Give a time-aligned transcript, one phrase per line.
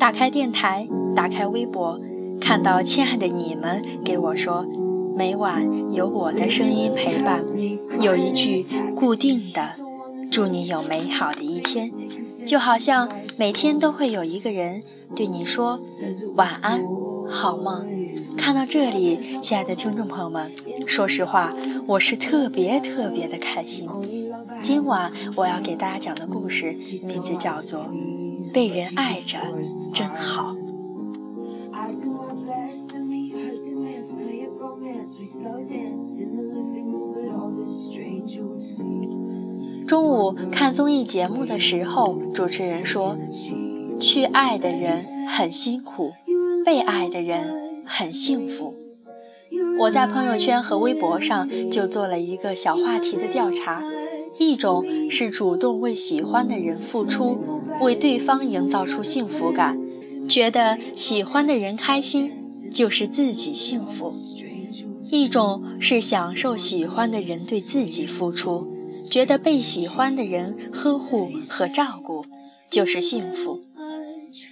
[0.00, 2.00] 打开电台，打开微博，
[2.40, 4.66] 看到亲爱的你们给我说，
[5.14, 7.44] 每晚有我的声音陪伴，
[8.00, 8.64] 有一句
[8.96, 9.76] 固定的，
[10.30, 11.92] 祝你有美好的一天，
[12.46, 14.82] 就好像每天都会有一个人
[15.14, 15.78] 对你说
[16.34, 16.82] 晚安，
[17.28, 17.86] 好梦。
[18.38, 20.50] 看到这里，亲爱的听众朋友们，
[20.86, 21.54] 说实话，
[21.86, 23.86] 我是特别特别的开心。
[24.62, 27.80] 今晚我要给大家讲的故事名字叫做
[28.52, 29.38] 《被人爱着
[29.92, 30.54] 真好》。
[39.86, 43.16] 中午看综艺节目的时候，主持人说
[43.98, 44.98] ：“去爱的人
[45.28, 46.12] 很辛苦，
[46.64, 48.74] 被爱的人很幸福。”
[49.80, 53.82] 我在朋友圈和微博上就做了一个小话题的调查。
[54.38, 57.36] 一种是主动为喜欢的人付出，
[57.80, 59.80] 为对方营造出幸福感，
[60.28, 62.32] 觉得喜欢的人开心
[62.70, 64.12] 就是自己幸福；
[65.10, 68.66] 一种是享受喜欢的人对自己付出，
[69.10, 72.24] 觉得被喜欢的人呵护和照顾
[72.70, 73.60] 就是幸福。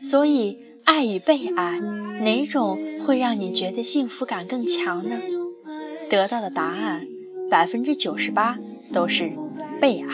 [0.00, 1.80] 所以，爱与被爱，
[2.20, 5.16] 哪种会让你觉得幸福感更强呢？
[6.08, 7.06] 得到的答案，
[7.50, 8.58] 百分之九十八
[8.92, 9.32] 都是。
[9.80, 10.06] 被爱，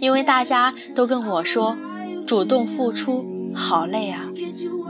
[0.00, 1.76] 因为大家都跟我说，
[2.26, 4.30] 主动付出好累啊。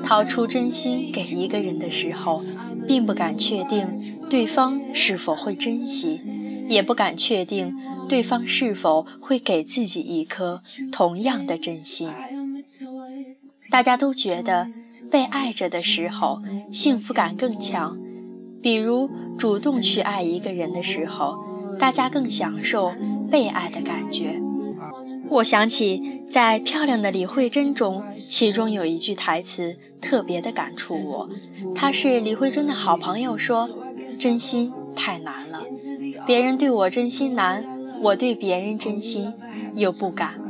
[0.02, 2.44] 掏出真心给一个人的时候，
[2.86, 6.20] 并不敢确定对方是否会珍惜，
[6.68, 7.76] 也不敢确定
[8.08, 12.10] 对方是否会给自己一颗同样的真心。
[13.70, 14.68] 大家都觉得
[15.10, 17.98] 被爱着的时候，幸福感更强。
[18.62, 21.46] 比如主动去爱一个人的时候。
[21.78, 22.94] 大家更享受
[23.30, 24.40] 被爱的感觉。
[25.28, 31.30] 我想起在《漂亮的李慧珍》中，其中有一句台词特别的感触我。
[31.74, 33.68] 他是李慧珍的好朋友说
[34.18, 35.62] ：“真心太难了，
[36.26, 37.64] 别人对我真心难，
[38.02, 39.32] 我对别人真心
[39.74, 40.40] 又不敢。”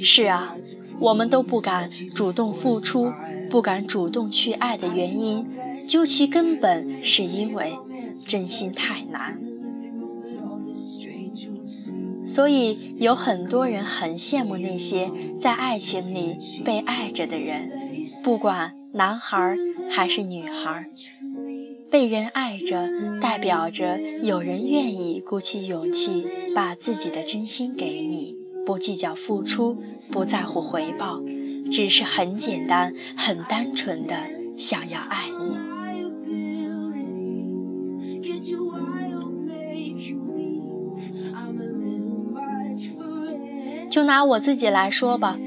[0.00, 0.56] 是啊，
[1.00, 3.12] 我们都不敢主动付出，
[3.50, 5.46] 不敢主动去爱的原因，
[5.86, 7.76] 究其根本是因为
[8.24, 9.38] 真心太难。
[12.32, 17.70] 所以有很多人很羡慕那些在爱情里被爱着的人，
[18.24, 19.54] 不管男孩
[19.90, 20.86] 还是女孩，
[21.90, 22.88] 被人爱着
[23.20, 29.76] 代表着有人愿意鼓起勇气把自己的真心给你，不计较付出，
[30.10, 31.20] 不在乎回报，
[31.70, 34.16] 只是很简单、很单纯的
[34.56, 35.71] 想要爱你。
[43.92, 45.38] 就拿我自己来说吧，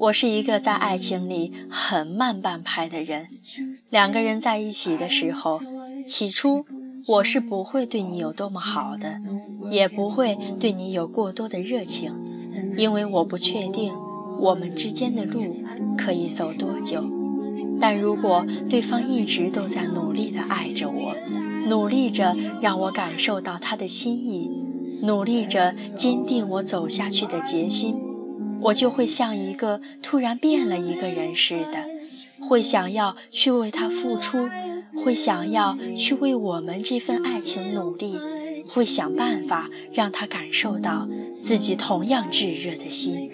[0.00, 3.28] 我是一个在爱情里很慢半拍的人。
[3.88, 5.60] 两个人在一起的时候，
[6.04, 6.66] 起初
[7.06, 9.20] 我是不会对你有多么好的，
[9.70, 12.12] 也不会对你有过多的热情，
[12.76, 13.94] 因为我不确定
[14.40, 15.54] 我们之间的路
[15.96, 17.04] 可以走多久。
[17.80, 21.14] 但如果对方一直都在努力地爱着我，
[21.68, 24.50] 努力着让我感受到他的心意。
[25.02, 27.96] 努力着坚定我走下去的决心，
[28.60, 31.84] 我就会像一个突然变了一个人似的，
[32.40, 34.48] 会想要去为他付出，
[35.04, 38.16] 会想要去为我们这份爱情努力，
[38.66, 41.08] 会想办法让他感受到
[41.40, 43.30] 自己同样炙热的心。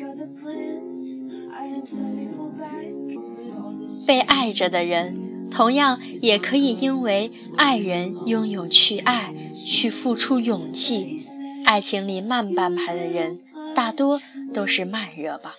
[4.07, 9.33] 被爱着的人，同样也可以因为爱人拥有去爱、
[9.65, 11.25] 去付出勇气。
[11.71, 13.39] 爱情里慢半拍的人，
[13.77, 14.21] 大多
[14.53, 15.55] 都是慢热吧。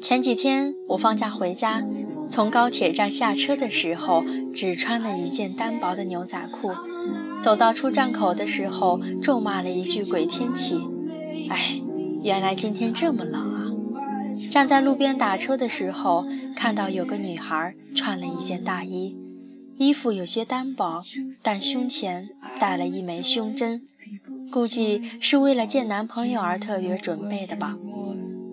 [0.00, 1.84] 前几天我放假回家，
[2.26, 6.70] 从高铁站下车的时候，只穿了一件单薄的牛仔裤，
[7.42, 10.80] 走到出站口的时候，咒骂了一句“鬼天气”。
[11.50, 11.78] 哎，
[12.22, 13.68] 原来今天这么冷啊！
[14.50, 16.24] 站在路边打车的时候，
[16.56, 19.18] 看到有个女孩穿了一件大衣。
[19.78, 21.02] 衣服有些单薄，
[21.42, 23.82] 但胸前戴了一枚胸针，
[24.50, 27.76] 估计是为了见男朋友而特别准备的吧。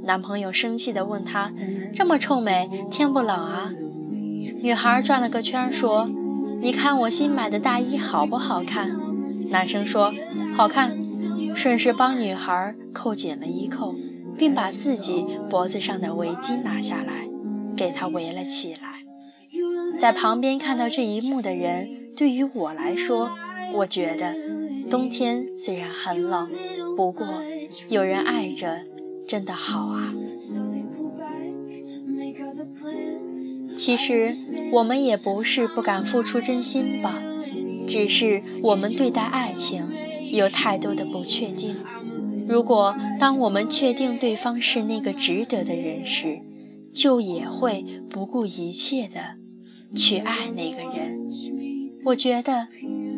[0.04, 1.54] 男朋友生气地问她
[1.96, 3.72] ：“这么臭美，天不冷啊？”
[4.62, 6.10] 女孩转了个圈说
[6.62, 8.92] ：“你看我新买的大衣好不好看？”
[9.50, 10.14] 男生说
[10.54, 10.98] ：“好看。”
[11.56, 13.96] 顺势帮女孩扣紧了衣扣，
[14.38, 17.28] 并把自己脖子上的围巾拿下来，
[17.78, 18.82] 给她围了起来。
[20.03, 23.31] 在旁边看到这一幕的人对于我来说，
[23.73, 24.35] 我觉得
[24.89, 26.51] 冬天虽然很冷，
[26.97, 27.25] 不过
[27.88, 28.81] 有人爱着
[29.25, 30.13] 真的好啊。
[33.77, 34.35] 其实
[34.73, 37.23] 我们也不是不敢付出真心吧，
[37.88, 39.88] 只是我们对待爱情
[40.33, 41.77] 有太多的不确定。
[42.45, 46.41] 如果当我们确定对方是那个值得的人时，
[46.94, 49.41] 就也会不顾一切的
[49.95, 51.19] 去爱那个人。
[52.06, 52.68] 我觉得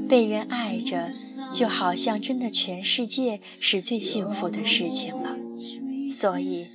[0.08, 1.12] 被人爱着，
[1.52, 5.36] 就好像真的全世界是最幸福的事情了。
[6.12, 6.66] 所以，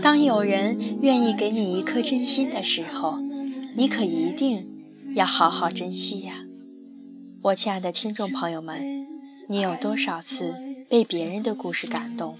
[0.00, 3.18] 当有人愿意给你一颗真心的时候，
[3.76, 4.68] 你可一定
[5.14, 6.44] 要好好珍惜呀！
[7.42, 9.06] 我亲爱的听众朋友们，
[9.48, 10.54] 你有多少次
[10.88, 12.36] 被别人的故事感动？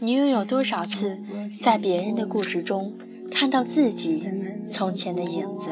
[0.00, 1.18] 你又有多少次
[1.60, 2.94] 在别人的故事中？
[3.30, 4.22] 看到自己
[4.68, 5.70] 从前的影子，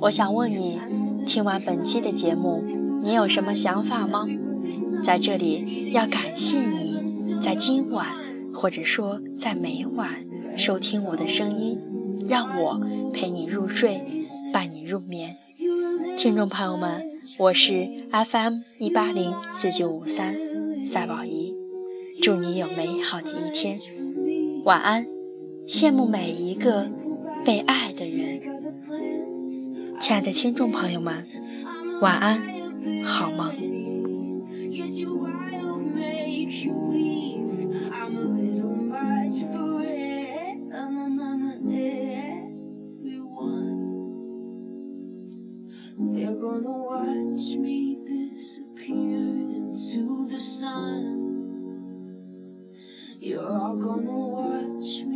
[0.00, 0.78] 我想问你：
[1.24, 2.62] 听完本期的节目，
[3.02, 4.26] 你有什么想法吗？
[5.02, 8.06] 在这里要感谢你在今晚，
[8.52, 10.24] 或者说在每晚
[10.56, 11.78] 收听我的声音，
[12.28, 12.80] 让我
[13.12, 14.04] 陪你入睡，
[14.52, 15.36] 伴你入眠。
[16.16, 17.02] 听众朋友们，
[17.38, 20.36] 我是 FM 一八零四九五三
[20.84, 21.54] 赛宝仪，
[22.20, 23.78] 祝你有美好的一天，
[24.64, 25.06] 晚安。
[25.66, 26.88] 羡慕每一个
[27.44, 28.40] 被爱的人，
[30.06, 31.24] 亲爱的听众朋友们，
[32.00, 32.40] 晚安，
[33.04, 33.52] 好梦。
[53.18, 55.15] You're all gonna watch me